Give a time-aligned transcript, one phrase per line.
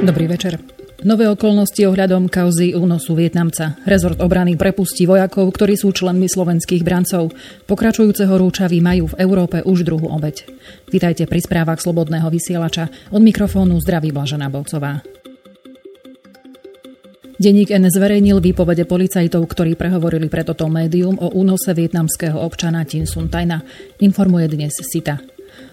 [0.00, 0.56] Dobrý večer.
[1.04, 3.76] Nové okolnosti ohľadom kauzy únosu Vietnamca.
[3.84, 7.36] Rezort obrany prepustí vojakov, ktorí sú členmi slovenských brancov.
[7.68, 10.48] Pokračujúceho rúčavy majú v Európe už druhú obeď.
[10.88, 12.88] Vítajte pri správach Slobodného vysielača.
[13.12, 15.04] Od mikrofónu zdraví Blažena Bolcová.
[17.40, 23.08] Denník N zverejnil výpovede policajtov, ktorí prehovorili pre toto médium o únose vietnamského občana Tin
[23.08, 23.64] Sun Tajna,
[24.00, 25.20] informuje dnes Sita.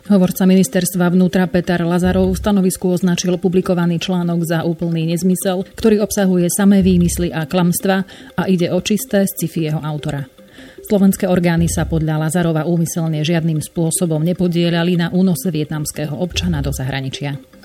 [0.07, 6.47] Hovorca ministerstva vnútra Peter Lazarov v stanovisku označil publikovaný článok za úplný nezmysel, ktorý obsahuje
[6.47, 8.07] samé výmysly a klamstva
[8.39, 10.23] a ide o čisté sci-fi jeho autora.
[10.87, 17.56] Slovenské orgány sa podľa Lazarova úmyselne žiadnym spôsobom nepodielali na únose vietnamského občana do zahraničia.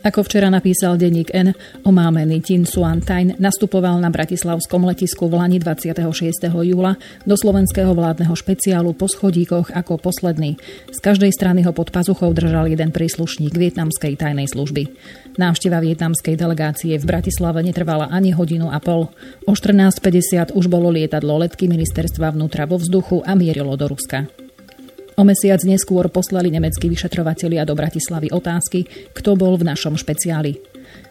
[0.00, 1.52] Ako včera napísal denník N,
[1.84, 6.48] omámený Tin Suan Tain nastupoval na bratislavskom letisku v Lani 26.
[6.48, 6.96] júla
[7.28, 10.56] do slovenského vládneho špeciálu po schodíkoch ako posledný.
[10.88, 14.88] Z každej strany ho pod pazuchou držal jeden príslušník vietnamskej tajnej služby.
[15.36, 19.12] Návšteva vietnamskej delegácie v Bratislave netrvala ani hodinu a pol.
[19.44, 24.24] O 14.50 už bolo lietadlo letky ministerstva vnútra vo vzduchu a mierilo do Ruska.
[25.20, 30.56] O mesiac neskôr poslali nemeckí vyšetrovatelia do Bratislavy otázky, kto bol v našom špeciáli.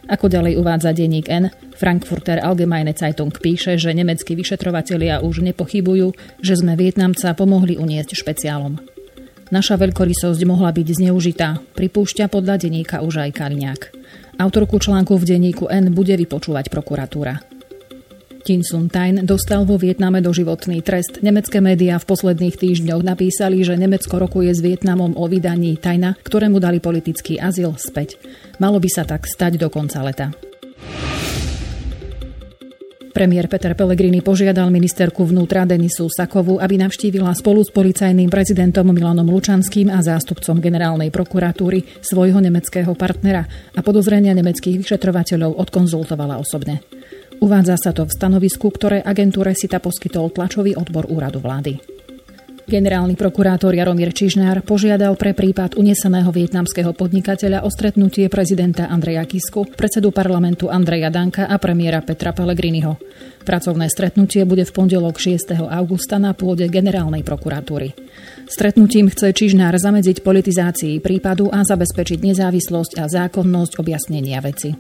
[0.09, 6.57] Ako ďalej uvádza denník N, Frankfurter Allgemeine Zeitung píše, že nemeckí vyšetrovatelia už nepochybujú, že
[6.57, 8.81] sme Vietnamca pomohli uniesť špeciálom.
[9.53, 13.81] Naša veľkorysosť mohla byť zneužitá, pripúšťa podľa denníka už aj Kaliňák.
[14.41, 17.48] Autorku článku v denníku N bude vypočúvať prokuratúra.
[18.39, 21.19] Tin Sun Tain dostal vo Vietname doživotný trest.
[21.19, 26.57] Nemecké médiá v posledných týždňoch napísali, že Nemecko rokuje s Vietnamom o vydaní Tajna, ktorému
[26.57, 28.15] dali politický azyl späť.
[28.57, 30.31] Malo by sa tak stať do konca leta.
[33.09, 39.27] Premiér Peter Pellegrini požiadal ministerku vnútra Denisu Sakovu, aby navštívila spolu s policajným prezidentom Milanom
[39.27, 43.43] Lučanským a zástupcom generálnej prokuratúry svojho nemeckého partnera
[43.75, 46.98] a podozrenia nemeckých vyšetrovateľov odkonzultovala osobne.
[47.39, 51.79] Uvádza sa to v stanovisku, ktoré agentúre SITA poskytol tlačový odbor úradu vlády.
[52.69, 59.65] Generálny prokurátor Jaromír Čižnár požiadal pre prípad uneseného vietnamského podnikateľa o stretnutie prezidenta Andreja Kisku,
[59.73, 63.01] predsedu parlamentu Andreja Danka a premiéra Petra Pellegriniho.
[63.41, 65.57] Pracovné stretnutie bude v pondelok 6.
[65.65, 67.97] augusta na pôde generálnej prokuratúry.
[68.45, 74.77] Stretnutím chce Čižnár zamedziť politizácii prípadu a zabezpečiť nezávislosť a zákonnosť objasnenia veci.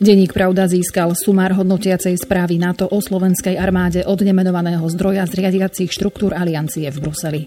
[0.00, 5.92] Denník Pravda získal sumár hodnotiacej správy NATO o slovenskej armáde od nemenovaného zdroja z riadiacich
[5.92, 7.42] štruktúr aliancie v Bruseli.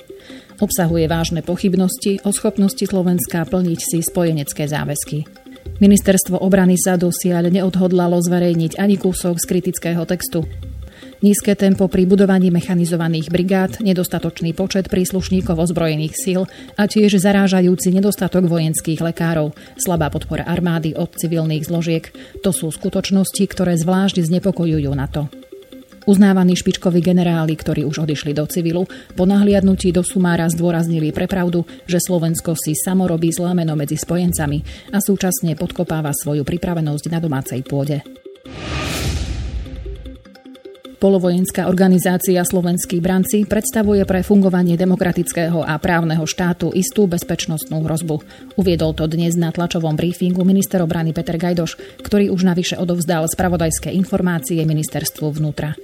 [0.62, 5.26] Obsahuje vážne pochybnosti o schopnosti Slovenska plniť si spojenecké záväzky.
[5.82, 10.46] Ministerstvo obrany sa dosiaľ neodhodlalo zverejniť ani kúsok z kritického textu.
[11.24, 16.44] Nízke tempo pri budovaní mechanizovaných brigád, nedostatočný počet príslušníkov ozbrojených síl
[16.76, 22.12] a tiež zarážajúci nedostatok vojenských lekárov, slabá podpora armády od civilných zložiek.
[22.44, 25.32] To sú skutočnosti, ktoré zvlášť znepokojujú na to.
[26.04, 28.84] Uznávaní špičkoví generáli, ktorí už odišli do civilu,
[29.16, 34.92] po nahliadnutí do sumára zdôraznili prepravdu, že Slovensko si samo robí zlé meno medzi spojencami
[34.92, 38.04] a súčasne podkopáva svoju pripravenosť na domácej pôde.
[41.04, 48.24] Polovojenská organizácia Slovenskí branci predstavuje pre fungovanie demokratického a právneho štátu istú bezpečnostnú hrozbu.
[48.56, 51.76] Uviedol to dnes na tlačovom briefingu minister obrany Peter Gajdoš,
[52.08, 55.76] ktorý už navyše odovzdal spravodajské informácie ministerstvu vnútra.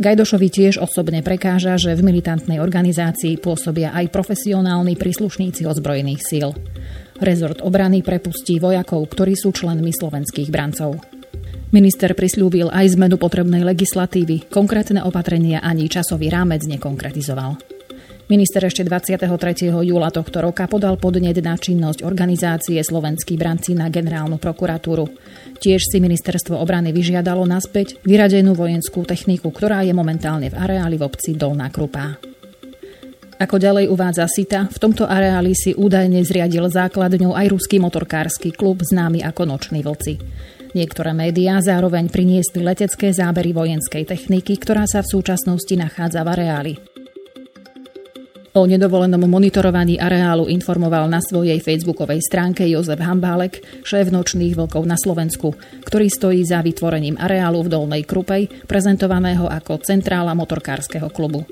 [0.00, 6.56] Gajdošovi tiež osobne prekáža, že v militantnej organizácii pôsobia aj profesionálni príslušníci ozbrojených síl.
[7.20, 11.04] Rezort obrany prepustí vojakov, ktorí sú členmi slovenských brancov.
[11.74, 17.58] Minister prislúbil aj zmenu potrebnej legislatívy, konkrétne opatrenia ani časový rámec nekonkretizoval.
[18.30, 19.74] Minister ešte 23.
[19.82, 25.18] júla tohto roka podal podnet na činnosť organizácie Slovenský branci na generálnu prokuratúru.
[25.58, 31.10] Tiež si ministerstvo obrany vyžiadalo naspäť vyradenú vojenskú techniku, ktorá je momentálne v areáli v
[31.10, 32.22] obci Dolná Krupá.
[33.34, 38.78] Ako ďalej uvádza Sita, v tomto areáli si údajne zriadil základňou aj ruský motorkársky klub
[38.86, 40.22] známy ako Noční vlci.
[40.74, 46.74] Niektoré médiá zároveň priniesli letecké zábery vojenskej techniky, ktorá sa v súčasnosti nachádza v areáli.
[48.54, 54.94] O nedovolenom monitorovaní areálu informoval na svojej facebookovej stránke Jozef Hambálek, šéf nočných vlkov na
[54.94, 61.42] Slovensku, ktorý stojí za vytvorením areálu v Dolnej Krupej, prezentovaného ako centrála motorkárskeho klubu.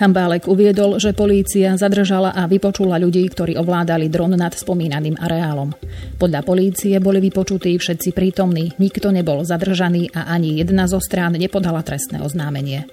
[0.00, 5.76] Hambálek uviedol, že polícia zadržala a vypočula ľudí, ktorí ovládali dron nad spomínaným areálom.
[6.16, 11.84] Podľa polície boli vypočutí všetci prítomní, nikto nebol zadržaný a ani jedna zo strán nepodala
[11.84, 12.88] trestné oznámenie.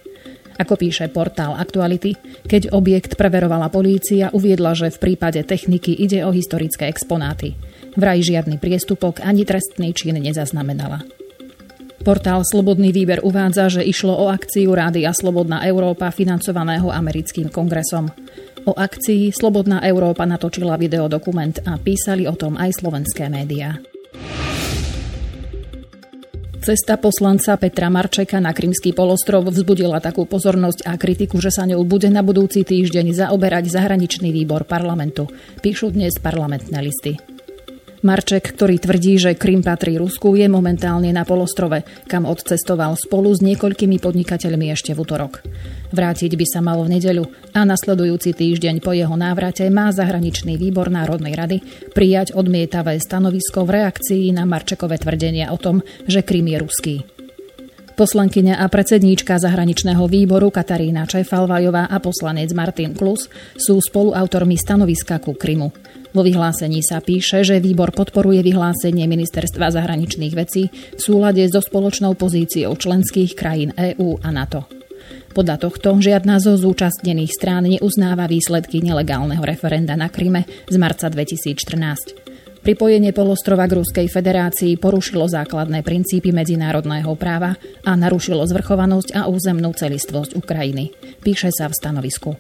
[0.60, 6.36] Ako píše portál Aktuality, keď objekt preverovala polícia, uviedla, že v prípade techniky ide o
[6.36, 7.56] historické exponáty.
[7.96, 11.08] Vraj žiadny priestupok ani trestný čin nezaznamenala.
[12.08, 18.08] Portál Slobodný výber uvádza, že išlo o akciu Rádia Slobodná Európa financovaného americkým kongresom.
[18.64, 23.76] O akcii Slobodná Európa natočila videodokument a písali o tom aj slovenské médiá.
[26.64, 31.84] Cesta poslanca Petra Marčeka na Krymský polostrov vzbudila takú pozornosť a kritiku, že sa ňou
[31.84, 35.28] bude na budúci týždeň zaoberať zahraničný výbor parlamentu.
[35.60, 37.37] Píšu dnes parlamentné listy.
[38.06, 43.42] Marček, ktorý tvrdí, že Krym patrí Rusku, je momentálne na polostrove, kam odcestoval spolu s
[43.42, 45.42] niekoľkými podnikateľmi ešte v útorok.
[45.90, 47.26] Vrátiť by sa malo v nedeľu
[47.58, 51.58] a nasledujúci týždeň po jeho návrate má zahraničný výbor Národnej rady
[51.98, 57.17] prijať odmietavé stanovisko v reakcii na Marčekové tvrdenia o tom, že Krym je ruský.
[57.98, 63.26] Poslankyňa a predsedníčka zahraničného výboru Katarína Čefalvajová a poslanec Martin Klus
[63.58, 65.74] sú spoluautormi stanoviska ku Krymu.
[66.14, 72.14] Vo vyhlásení sa píše, že výbor podporuje vyhlásenie Ministerstva zahraničných vecí v súlade so spoločnou
[72.14, 74.70] pozíciou členských krajín EÚ a NATO.
[75.34, 82.27] Podľa tohto žiadna zo zúčastnených strán neuznáva výsledky nelegálneho referenda na Kryme z marca 2014.
[82.64, 87.56] Pripojenie polostrova k Ruskej federácii porušilo základné princípy medzinárodného práva
[87.86, 92.32] a narušilo zvrchovanosť a územnú celistvosť Ukrajiny, píše sa v stanovisku.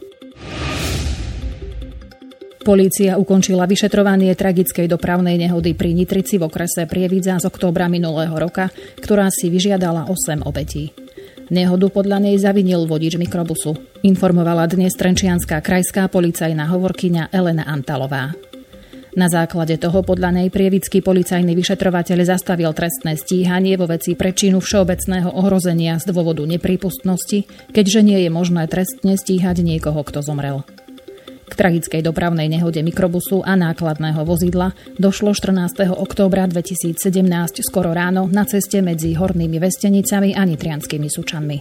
[2.67, 8.67] Polícia ukončila vyšetrovanie tragickej dopravnej nehody pri Nitrici v okrese Prievidza z októbra minulého roka,
[8.99, 10.91] ktorá si vyžiadala 8 obetí.
[11.47, 13.71] Nehodu podľa nej zavinil vodič mikrobusu,
[14.03, 18.35] informovala dnes Trenčianská krajská policajná hovorkyňa Elena Antalová.
[19.17, 25.33] Na základe toho podľa nej prievický policajný vyšetrovateľ zastavil trestné stíhanie vo veci prečinu všeobecného
[25.33, 30.61] ohrozenia z dôvodu neprípustnosti, keďže nie je možné trestne stíhať niekoho, kto zomrel.
[31.49, 35.97] K tragickej dopravnej nehode mikrobusu a nákladného vozidla došlo 14.
[35.97, 37.01] októbra 2017
[37.65, 41.57] skoro ráno na ceste medzi Hornými Vestenicami a Nitrianskými Sučanmi.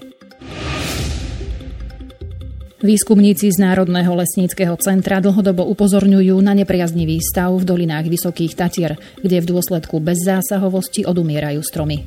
[2.87, 9.43] Výskumníci z Národného lesníckého centra dlhodobo upozorňujú na nepriaznivý stav v dolinách Vysokých Tatier, kde
[9.43, 12.07] v dôsledku bezzásahovosti odumierajú stromy.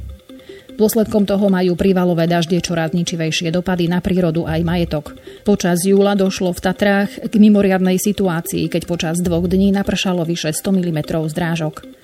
[0.79, 5.19] Dôsledkom toho majú prívalové dažde čoraz ničivejšie dopady na prírodu aj majetok.
[5.43, 10.79] Počas júla došlo v Tatrách k mimoriadnej situácii, keď počas dvoch dní napršalo vyše 100
[10.79, 11.98] mm zdrážok.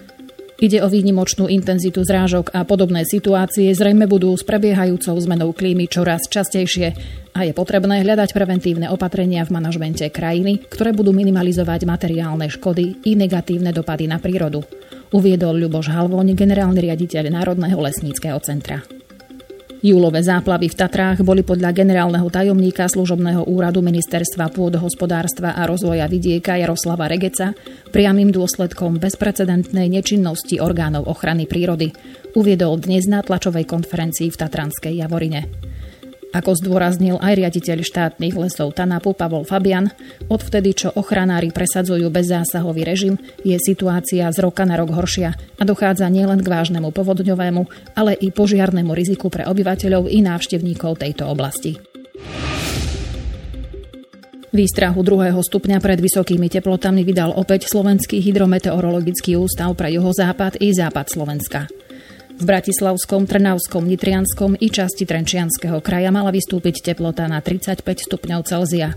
[0.56, 6.31] Ide o výnimočnú intenzitu zrážok a podobné situácie zrejme budú s prebiehajúcou zmenou klímy čoraz
[6.31, 6.88] častejšie
[7.36, 13.19] a je potrebné hľadať preventívne opatrenia v manažmente krajiny, ktoré budú minimalizovať materiálne škody i
[13.19, 14.63] negatívne dopady na prírodu
[15.16, 18.84] uviedol Ľuboš Halvoň, generálny riaditeľ Národného lesníckého centra.
[19.83, 26.56] Júlové záplavy v Tatrách boli podľa generálneho tajomníka služobného úradu Ministerstva pôdohospodárstva a rozvoja vidieka
[26.56, 27.51] Jaroslava Regeca
[27.92, 31.92] priamým dôsledkom bezprecedentnej nečinnosti orgánov ochrany prírody,
[32.36, 35.75] uviedol dnes na tlačovej konferencii v Tatranskej Javorine.
[36.36, 39.88] Ako zdôraznil aj riaditeľ štátnych lesov Tanapu Pavol Fabian,
[40.28, 43.16] odvtedy, čo ochranári presadzujú bezzásahový režim,
[43.48, 48.36] je situácia z roka na rok horšia a dochádza nielen k vážnemu povodňovému, ale i
[48.36, 51.80] požiarnému riziku pre obyvateľov i návštevníkov tejto oblasti.
[54.52, 61.12] Výstrahu druhého stupňa pred vysokými teplotami vydal opäť Slovenský hydrometeorologický ústav pre juhozápad i západ
[61.12, 61.84] Slovenska.
[62.35, 67.80] V Bratislavskom, Trnavskom, Nitrianskom i časti Trenčianského kraja mala vystúpiť teplota na 35
[68.11, 68.92] stupňov Celzia.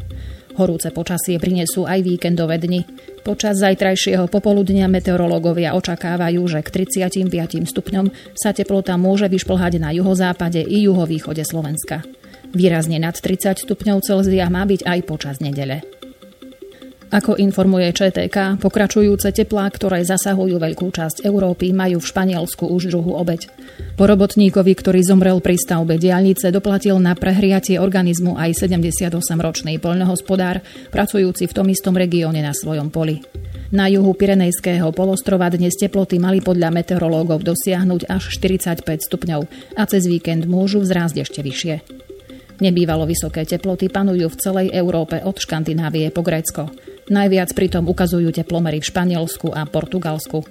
[0.59, 2.83] Horúce počasie prinesú aj víkendové dni.
[3.23, 10.59] Počas zajtrajšieho popoludnia meteorológovia očakávajú, že k 35 stupňom sa teplota môže vyšplhať na juhozápade
[10.59, 12.03] i juhovýchode Slovenska.
[12.51, 15.87] Výrazne nad 30 stupňov Celzia má byť aj počas nedele.
[17.09, 23.17] Ako informuje ČTK, pokračujúce teplá, ktoré zasahujú veľkú časť Európy, majú v Španielsku už druhú
[23.17, 23.49] obeď.
[23.97, 30.61] Po robotníkovi, ktorý zomrel pri stavbe diálnice, doplatil na prehriatie organizmu aj 78-ročný poľnohospodár,
[30.93, 33.25] pracujúci v tom istom regióne na svojom poli.
[33.73, 39.41] Na juhu Pirenejského polostrova dnes teploty mali podľa meteorológov dosiahnuť až 45 stupňov
[39.81, 41.75] a cez víkend môžu vzrásť ešte vyššie.
[42.61, 46.69] Nebývalo vysoké teploty panujú v celej Európe od Škandinávie po Grécko.
[47.09, 50.45] Najviac pritom ukazujú teplomery v Španielsku a Portugalsku.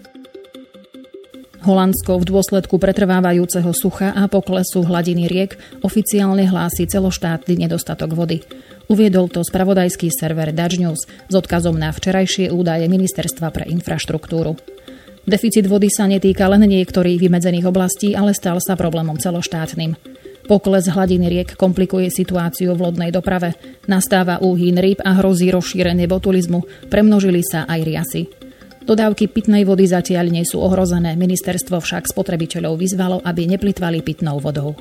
[1.62, 8.42] Holandsko v dôsledku pretrvávajúceho sucha a poklesu hladiny riek oficiálne hlási celoštátny nedostatok vody.
[8.88, 14.56] Uviedol to spravodajský server Dutch News s odkazom na včerajšie údaje Ministerstva pre infraštruktúru.
[15.28, 20.17] Deficit vody sa netýka len niektorých vymedzených oblastí, ale stal sa problémom celoštátnym.
[20.48, 23.60] Pokles hladiny riek komplikuje situáciu v lodnej doprave.
[23.84, 26.88] Nastáva úhyn rýb a hrozí rozšírenie botulizmu.
[26.88, 28.22] Premnožili sa aj riasy.
[28.88, 31.20] Dodávky pitnej vody zatiaľ nie sú ohrozené.
[31.20, 34.80] Ministerstvo však spotrebiteľov vyzvalo, aby neplitvali pitnou vodou.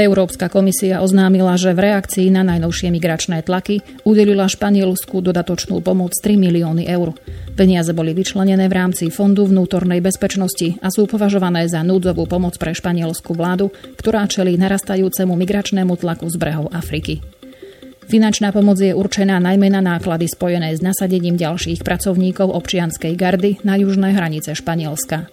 [0.00, 6.40] Európska komisia oznámila, že v reakcii na najnovšie migračné tlaky udelila Španielsku dodatočnú pomoc 3
[6.40, 7.12] milióny eur.
[7.52, 12.72] Peniaze boli vyčlenené v rámci Fondu vnútornej bezpečnosti a sú považované za núdzovú pomoc pre
[12.72, 13.68] španielskú vládu,
[14.00, 17.20] ktorá čelí narastajúcemu migračnému tlaku z brehov Afriky.
[18.10, 23.78] Finančná pomoc je určená najmä na náklady spojené s nasadením ďalších pracovníkov občianskej gardy na
[23.78, 25.30] južné hranice Španielska.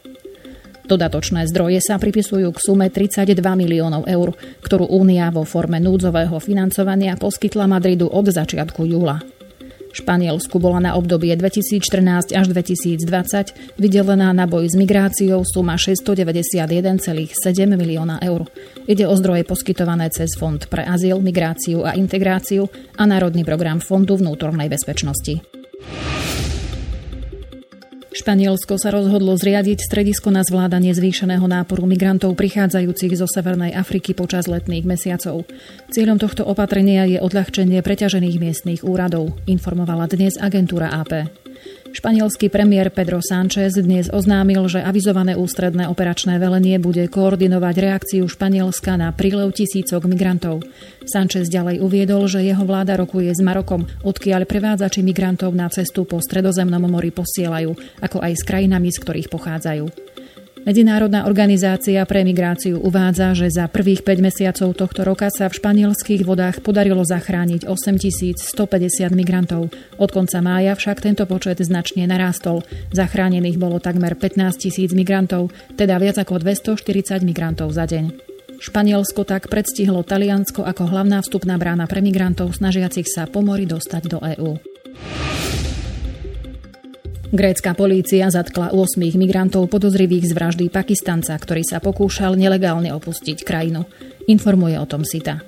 [0.88, 4.32] Dodatočné zdroje sa pripisujú k sume 32 miliónov eur,
[4.64, 9.20] ktorú Únia vo forme núdzového financovania poskytla Madridu od začiatku júla.
[9.92, 17.36] Španielsku bola na obdobie 2014 až 2020 vydelená na boj s migráciou suma 691,7
[17.68, 18.48] milióna eur.
[18.88, 24.16] Ide o zdroje poskytované cez Fond pre azyl, migráciu a integráciu a Národný program Fondu
[24.16, 25.44] vnútornej bezpečnosti.
[28.18, 34.50] Španielsko sa rozhodlo zriadiť stredisko na zvládanie zvýšeného náporu migrantov prichádzajúcich zo Severnej Afriky počas
[34.50, 35.46] letných mesiacov.
[35.94, 41.47] Cieľom tohto opatrenia je odľahčenie preťažených miestnych úradov, informovala dnes agentúra AP.
[41.98, 49.02] Španielský premiér Pedro Sánchez dnes oznámil, že avizované ústredné operačné velenie bude koordinovať reakciu Španielska
[49.02, 50.62] na prílev tisícok migrantov.
[51.10, 56.22] Sánchez ďalej uviedol, že jeho vláda rokuje s Marokom, odkiaľ prevádzači migrantov na cestu po
[56.22, 60.17] stredozemnom mori posielajú, ako aj s krajinami, z ktorých pochádzajú.
[60.68, 66.28] Medzinárodná organizácia pre migráciu uvádza, že za prvých 5 mesiacov tohto roka sa v španielských
[66.28, 68.36] vodách podarilo zachrániť 8150
[69.16, 69.72] migrantov.
[69.96, 72.68] Od konca mája však tento počet značne narástol.
[72.92, 78.28] Zachránených bolo takmer 15 tisíc migrantov, teda viac ako 240 migrantov za deň.
[78.60, 84.04] Španielsko tak predstihlo Taliansko ako hlavná vstupná brána pre migrantov snažiacich sa po mori dostať
[84.12, 84.52] do EÚ.
[87.28, 93.84] Grécka polícia zatkla 8 migrantov podozrivých z vraždy Pakistanca, ktorý sa pokúšal nelegálne opustiť krajinu.
[94.32, 95.44] Informuje o tom SITA.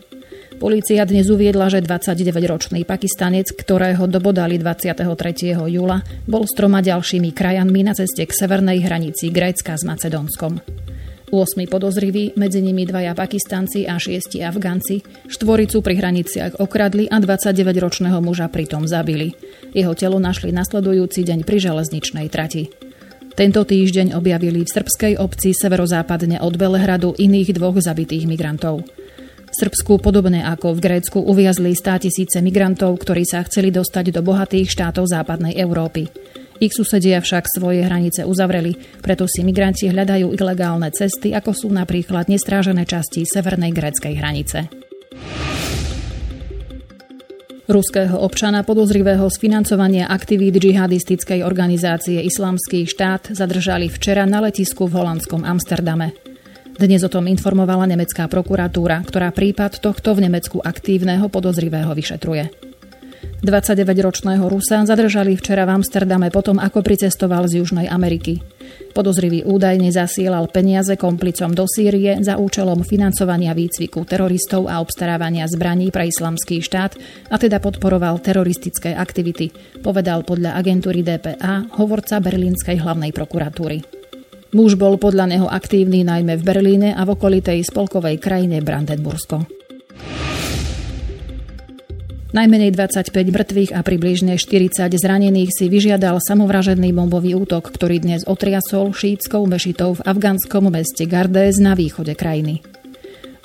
[0.60, 5.56] Polícia dnes uviedla, že 29-ročný Pakistanec, ktorého dobodali 23.
[5.56, 10.60] júla, bol s troma ďalšími krajanmi na ceste k severnej hranici Grécka s Macedónskom.
[11.32, 15.00] 8 podozriví, medzi nimi dvaja Pakistanci a šiesti Afganci,
[15.32, 19.32] štvoricu pri hraniciach okradli a 29-ročného muža pritom zabili.
[19.70, 22.74] Jeho telo našli nasledujúci deň pri železničnej trati.
[23.38, 28.84] Tento týždeň objavili v srbskej obci severozápadne od Belehradu iných dvoch zabitých migrantov.
[29.50, 34.22] V Srbsku, podobne ako v Grécku, uviazli stá tisíce migrantov, ktorí sa chceli dostať do
[34.22, 36.06] bohatých štátov západnej Európy.
[36.60, 42.28] Ich susedia však svoje hranice uzavreli, preto si migranti hľadajú ilegálne cesty, ako sú napríklad
[42.28, 44.68] nestrážené časti severnej gréckej hranice.
[47.70, 54.98] Ruského občana podozrivého z financovania aktivít džihadistickej organizácie Islamský štát zadržali včera na letisku v
[54.98, 56.18] holandskom Amsterdame.
[56.82, 62.69] Dnes o tom informovala nemecká prokuratúra, ktorá prípad tohto v Nemecku aktívneho podozrivého vyšetruje.
[63.39, 68.43] 29-ročného Rusa zadržali včera v Amsterdame potom, ako pricestoval z Južnej Ameriky.
[68.91, 75.88] Podozrivý údajne zasielal peniaze komplicom do Sýrie za účelom financovania výcviku teroristov a obstarávania zbraní
[75.88, 77.00] pre islamský štát
[77.31, 84.00] a teda podporoval teroristické aktivity, povedal podľa agentúry DPA hovorca Berlínskej hlavnej prokuratúry.
[84.51, 89.46] Muž bol podľa neho aktívny najmä v Berlíne a v okolitej spolkovej krajine Brandenbursko.
[92.30, 98.94] Najmenej 25 mŕtvych a približne 40 zranených si vyžiadal samovražedný bombový útok, ktorý dnes otriasol
[98.94, 102.62] šítskou mešitou v afgánskom meste Gardez na východe krajiny.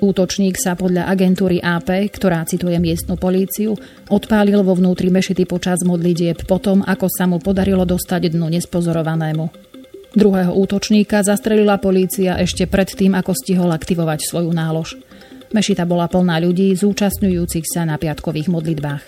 [0.05, 3.73] Útočník sa podľa agentúry AP, ktorá cituje miestnu políciu,
[4.13, 9.49] odpálil vo vnútri mešity počas modlitieb potom, ako sa mu podarilo dostať dnu nespozorovanému.
[10.13, 15.01] Druhého útočníka zastrelila polícia ešte predtým, ako stihol aktivovať svoju nálož.
[15.55, 19.03] Mešita bola plná ľudí zúčastňujúcich sa na piatkových modlitbách.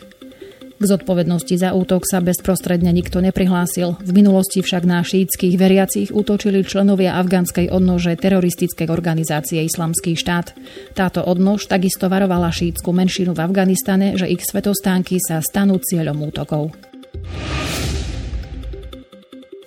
[0.76, 3.98] K zodpovednosti za útok sa bezprostredne nikto neprihlásil.
[3.98, 10.54] V minulosti však na šítskych veriacich útočili členovia afgánskej odnože teroristickej organizácie Islamský štát.
[10.94, 16.70] Táto odnož takisto varovala šítskú menšinu v Afganistane, že ich svetostánky sa stanú cieľom útokov.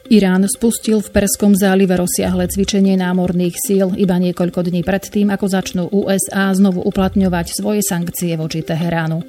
[0.10, 5.84] Irán spustil v Perskom zálive rozsiahle cvičenie námorných síl iba niekoľko dní predtým, ako začnú
[5.94, 9.22] USA znovu uplatňovať svoje sankcie voči Teheránu.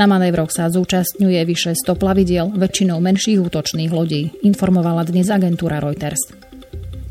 [0.00, 6.32] Na manévroch sa zúčastňuje vyše 100 plavidiel, väčšinou menších útočných lodí, informovala dnes agentúra Reuters.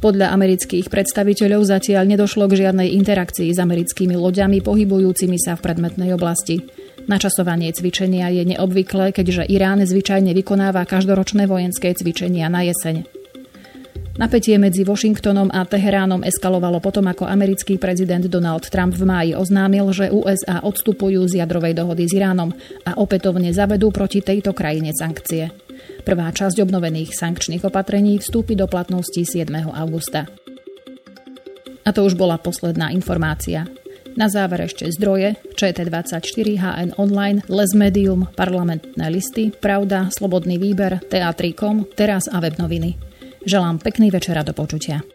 [0.01, 6.17] Podľa amerických predstaviteľov zatiaľ nedošlo k žiadnej interakcii s americkými loďami pohybujúcimi sa v predmetnej
[6.17, 6.65] oblasti.
[7.03, 13.03] Načasovanie cvičenia je neobvyklé, keďže Irán zvyčajne vykonáva každoročné vojenské cvičenia na jeseň.
[14.13, 19.89] Napätie medzi Washingtonom a Teheránom eskalovalo potom, ako americký prezident Donald Trump v máji oznámil,
[19.89, 22.53] že USA odstupujú z jadrovej dohody s Iránom
[22.85, 25.49] a opätovne zavedú proti tejto krajine sankcie.
[26.05, 29.49] Prvá časť obnovených sankčných opatrení vstúpi do platnosti 7.
[29.73, 30.29] augusta.
[31.83, 33.65] A to už bola posledná informácia.
[34.13, 41.89] Na záver ešte zdroje ČT24, HN Online, Les Medium, parlamentné listy, Pravda, Slobodný výber, Teatrikom,
[41.97, 42.97] Teraz a web noviny.
[43.43, 45.12] Želám pekný večer a do počutia.